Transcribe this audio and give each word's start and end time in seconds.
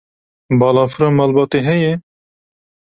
Balafira 0.59 1.09
malbatê 1.17 1.59
heye? 1.69 1.91